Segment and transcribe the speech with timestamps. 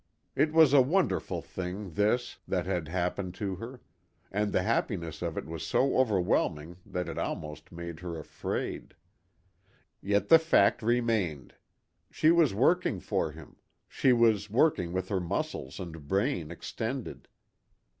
[0.35, 3.81] It was a wonderful thing this, that had happened to her,
[4.31, 8.95] and the happiness of it was so overwhelming that it almost made her afraid.
[10.01, 11.53] Yet the fact remained.
[12.09, 17.27] She was working for him, she was working with her muscles and brain extended.